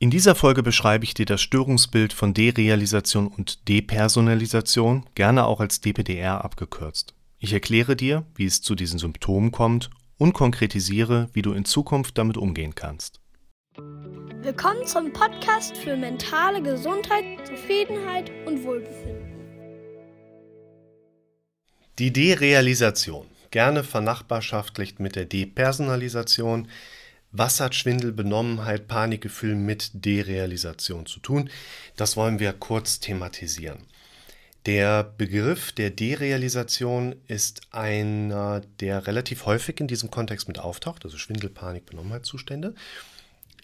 [0.00, 5.80] In dieser Folge beschreibe ich dir das Störungsbild von Derealisation und Depersonalisation, gerne auch als
[5.80, 7.14] DPDR abgekürzt.
[7.38, 12.18] Ich erkläre dir, wie es zu diesen Symptomen kommt und konkretisiere, wie du in Zukunft
[12.18, 13.20] damit umgehen kannst.
[14.42, 19.30] Willkommen zum Podcast für mentale Gesundheit, Zufriedenheit und Wohlbefinden.
[22.00, 26.66] Die Derealisation, gerne vernachbarschaftlicht mit der Depersonalisation,
[27.36, 31.50] was hat Schwindel, Benommenheit, Panikgefühl mit Derealisation zu tun?
[31.96, 33.80] Das wollen wir kurz thematisieren.
[34.66, 41.18] Der Begriff der Derealisation ist einer, der relativ häufig in diesem Kontext mit auftaucht, also
[41.18, 42.74] Schwindel, Panik, Benommenheitszustände.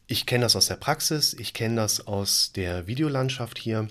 [0.08, 3.88] Ich kenne das aus der Praxis, ich kenne das aus der Videolandschaft hier.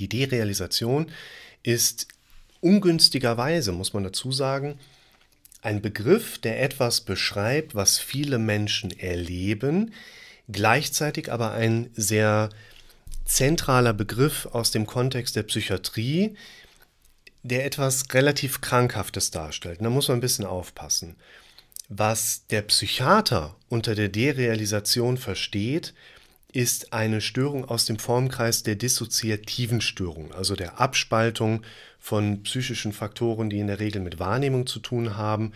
[0.00, 1.06] Die Derealisation
[1.62, 2.08] ist
[2.60, 4.78] ungünstigerweise, muss man dazu sagen,
[5.62, 9.94] ein Begriff, der etwas beschreibt, was viele Menschen erleben,
[10.50, 12.50] gleichzeitig aber ein sehr
[13.24, 16.36] zentraler Begriff aus dem Kontext der Psychiatrie,
[17.44, 19.80] der etwas relativ Krankhaftes darstellt.
[19.80, 21.16] da muss man ein bisschen aufpassen.
[21.88, 25.94] Was der Psychiater unter der Derealisation versteht,
[26.52, 31.62] ist eine Störung aus dem Formkreis der dissoziativen Störung, also der Abspaltung
[31.98, 35.52] von psychischen Faktoren, die in der Regel mit Wahrnehmung zu tun haben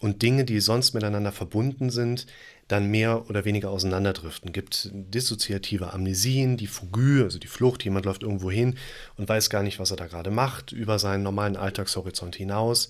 [0.00, 2.26] und Dinge, die sonst miteinander verbunden sind,
[2.68, 4.48] dann mehr oder weniger auseinanderdriften.
[4.48, 8.76] Es gibt dissoziative Amnesien, die Fougue, also die Flucht, jemand läuft irgendwo hin
[9.16, 12.88] und weiß gar nicht, was er da gerade macht, über seinen normalen Alltagshorizont hinaus.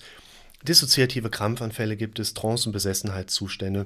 [0.63, 3.85] Dissoziative Krampfanfälle gibt es, Trancenbesessenheitszustände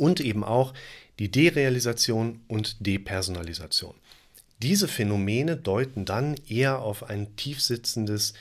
[0.00, 0.72] und eben auch
[1.18, 3.94] die Derealisation und Depersonalisation.
[4.62, 8.32] Diese Phänomene deuten dann eher auf ein tiefsitzendes,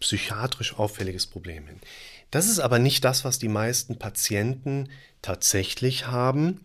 [0.00, 1.78] psychiatrisch auffälliges Problem hin.
[2.32, 4.88] Das ist aber nicht das, was die meisten Patienten
[5.22, 6.60] tatsächlich haben,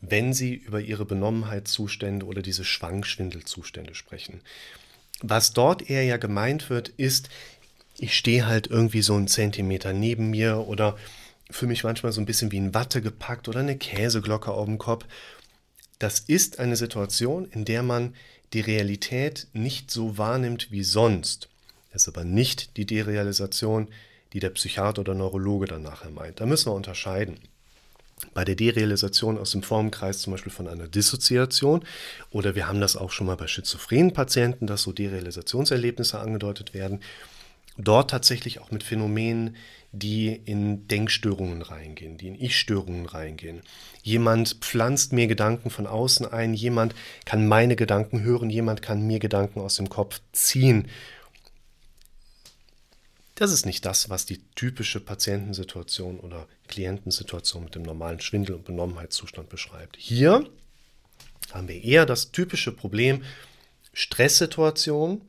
[0.00, 4.40] wenn sie über ihre Benommenheitszustände oder diese Schwankschwindelzustände sprechen.
[5.22, 7.28] Was dort eher ja gemeint wird, ist,
[7.98, 10.96] ich stehe halt irgendwie so einen Zentimeter neben mir oder
[11.50, 14.78] für mich manchmal so ein bisschen wie in Watte gepackt oder eine Käseglocke auf dem
[14.78, 15.04] Kopf
[15.98, 18.14] das ist eine Situation, in der man
[18.52, 21.48] die Realität nicht so wahrnimmt wie sonst.
[21.92, 23.88] Das ist aber nicht die Derealisation,
[24.32, 26.40] die der Psychiater oder Neurologe dann nachher meint.
[26.40, 27.38] Da müssen wir unterscheiden.
[28.32, 31.84] Bei der Derealisation aus dem Formkreis zum Beispiel von einer Dissoziation
[32.30, 37.00] oder wir haben das auch schon mal bei schizophrenen Patienten, dass so Derealisationserlebnisse angedeutet werden,
[37.76, 39.56] dort tatsächlich auch mit Phänomenen,
[39.92, 43.62] die in Denkstörungen reingehen, die in Ich-Störungen reingehen.
[44.02, 49.20] Jemand pflanzt mir Gedanken von außen ein, jemand kann meine Gedanken hören, jemand kann mir
[49.20, 50.88] Gedanken aus dem Kopf ziehen.
[53.36, 58.64] Das ist nicht das, was die typische Patientensituation oder Klientensituation mit dem normalen Schwindel- und
[58.64, 59.96] Benommenheitszustand beschreibt.
[59.96, 60.48] Hier
[61.52, 63.22] haben wir eher das typische Problem
[63.92, 65.20] Stresssituation,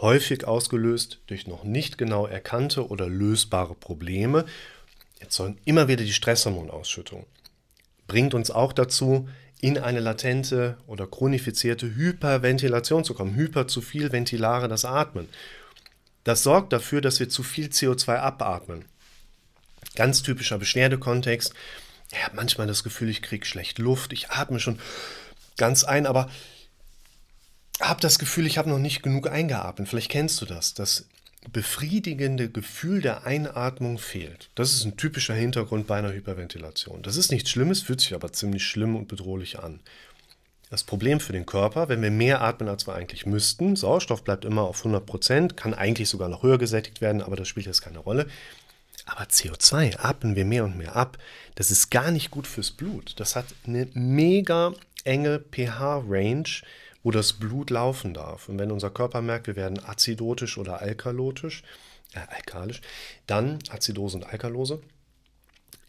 [0.00, 4.44] häufig ausgelöst durch noch nicht genau erkannte oder lösbare Probleme,
[5.18, 7.26] erzeugen immer wieder die Stresshormonausschüttung.
[8.06, 9.28] Bringt uns auch dazu,
[9.60, 13.34] in eine latente oder chronifizierte Hyperventilation zu kommen.
[13.34, 15.28] Hyper zu viel Ventilare, das Atmen.
[16.24, 18.84] Das sorgt dafür, dass wir zu viel CO2 abatmen.
[19.96, 21.54] Ganz typischer Beschwerdekontext.
[22.12, 24.78] Ich habe manchmal das Gefühl, ich kriege schlecht Luft, ich atme schon
[25.56, 26.30] ganz ein, aber
[27.80, 29.88] habe das Gefühl, ich habe noch nicht genug eingeatmet.
[29.88, 30.74] Vielleicht kennst du das.
[30.74, 31.06] Das
[31.52, 34.50] befriedigende Gefühl der Einatmung fehlt.
[34.54, 37.02] Das ist ein typischer Hintergrund bei einer Hyperventilation.
[37.02, 39.80] Das ist nichts Schlimmes, fühlt sich aber ziemlich schlimm und bedrohlich an.
[40.70, 44.44] Das Problem für den Körper, wenn wir mehr atmen, als wir eigentlich müssten, Sauerstoff bleibt
[44.44, 47.80] immer auf 100 Prozent, kann eigentlich sogar noch höher gesättigt werden, aber das spielt jetzt
[47.80, 48.26] keine Rolle.
[49.06, 51.16] Aber CO2 atmen wir mehr und mehr ab.
[51.54, 53.14] Das ist gar nicht gut fürs Blut.
[53.16, 54.74] Das hat eine mega
[55.04, 56.50] enge pH-Range
[57.02, 58.48] wo das Blut laufen darf.
[58.48, 61.62] Und wenn unser Körper merkt, wir werden azidotisch oder alkalotisch,
[62.14, 62.80] äh, alkalisch,
[63.26, 64.80] dann Azidose und Alkalose,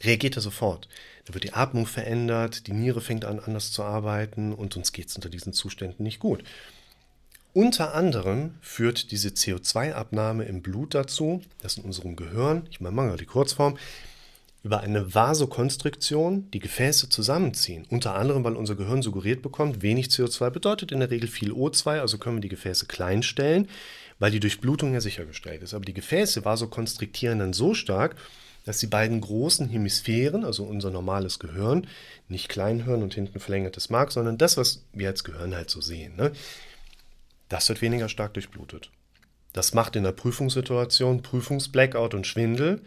[0.01, 0.87] reagiert er sofort.
[1.25, 5.07] Da wird die Atmung verändert, die Niere fängt an anders zu arbeiten und uns geht
[5.09, 6.43] es unter diesen Zuständen nicht gut.
[7.53, 13.17] Unter anderem führt diese CO2-Abnahme im Blut dazu, dass in unserem Gehirn, ich mache mal
[13.17, 13.77] die Kurzform,
[14.63, 17.85] über eine Vasokonstriktion die Gefäße zusammenziehen.
[17.89, 21.99] Unter anderem, weil unser Gehirn suggeriert bekommt, wenig CO2 bedeutet in der Regel viel O2,
[21.99, 23.69] also können wir die Gefäße klein stellen,
[24.19, 25.73] weil die Durchblutung ja sichergestellt ist.
[25.73, 28.17] Aber die Gefäße vasokonstriktieren dann so stark,
[28.65, 31.87] dass die beiden großen Hemisphären, also unser normales Gehirn,
[32.27, 36.17] nicht Kleinhirn und hinten verlängertes Mark, sondern das, was wir als Gehirn halt so sehen,
[36.17, 36.33] ne,
[37.47, 38.91] das wird weniger stark durchblutet.
[39.53, 42.81] Das macht in der Prüfungssituation Prüfungsblackout und Schwindel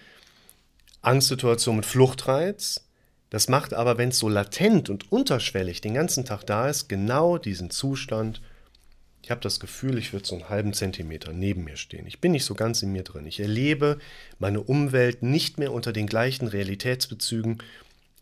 [1.02, 2.86] Angstsituation mit Fluchtreiz,
[3.30, 7.38] Das macht aber, wenn es so latent und unterschwellig den ganzen Tag da ist, genau
[7.38, 8.42] diesen Zustand.
[9.22, 12.06] Ich habe das Gefühl, ich würde so einen halben Zentimeter neben mir stehen.
[12.06, 13.24] Ich bin nicht so ganz in mir drin.
[13.24, 13.98] Ich erlebe
[14.38, 17.62] meine Umwelt nicht mehr unter den gleichen Realitätsbezügen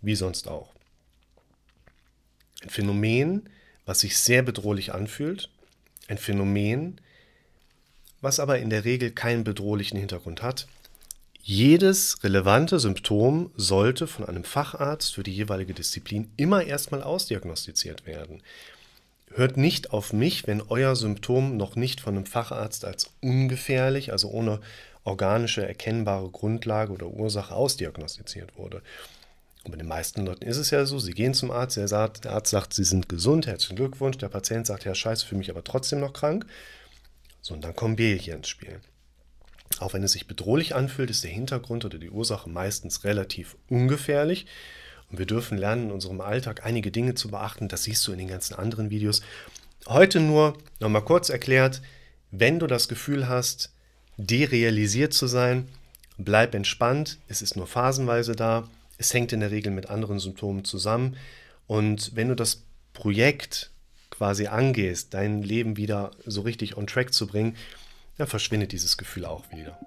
[0.01, 0.73] wie sonst auch.
[2.63, 3.49] Ein Phänomen,
[3.87, 5.51] was sich sehr bedrohlich anfühlt.
[6.07, 7.01] Ein Phänomen,
[8.21, 10.69] was aber in der Regel keinen bedrohlichen Hintergrund hat.
[11.43, 18.43] Jedes relevante Symptom sollte von einem Facharzt für die jeweilige Disziplin immer erstmal ausdiagnostiziert werden.
[19.33, 24.29] Hört nicht auf mich, wenn euer Symptom noch nicht von einem Facharzt als ungefährlich, also
[24.29, 24.61] ohne
[25.05, 28.83] organische erkennbare Grundlage oder Ursache ausdiagnostiziert wurde.
[29.65, 32.25] Und bei den meisten Leuten ist es ja so, sie gehen zum Arzt, der, sagt,
[32.25, 35.51] der Arzt sagt, sie sind gesund, herzlichen Glückwunsch, der Patient sagt, ja scheiße, fühle mich
[35.51, 36.45] aber trotzdem noch krank.
[37.41, 38.81] So, und dann kommen wir hier ins Spiel.
[39.79, 44.47] Auch wenn es sich bedrohlich anfühlt, ist der Hintergrund oder die Ursache meistens relativ ungefährlich.
[45.11, 47.69] Und wir dürfen lernen, in unserem Alltag einige Dinge zu beachten.
[47.69, 49.23] Das siehst du in den ganzen anderen Videos.
[49.89, 51.81] Heute nur nochmal kurz erklärt,
[52.31, 53.73] wenn du das Gefühl hast,
[54.17, 55.69] derealisiert zu sein,
[56.19, 57.19] bleib entspannt.
[57.29, 58.69] Es ist nur phasenweise da.
[58.99, 61.17] Es hängt in der Regel mit anderen Symptomen zusammen.
[61.67, 62.63] Und wenn du das
[62.93, 63.71] Projekt
[64.11, 67.57] quasi angehst, dein Leben wieder so richtig on track zu bringen,
[68.21, 69.79] dann verschwindet dieses Gefühl auch wieder.